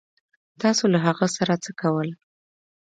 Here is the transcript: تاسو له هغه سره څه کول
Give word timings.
تاسو 0.61 0.83
له 0.93 0.99
هغه 1.05 1.27
سره 1.35 1.53
څه 1.63 1.71
کول 1.81 2.09